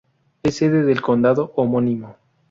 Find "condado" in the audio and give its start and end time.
1.03-1.51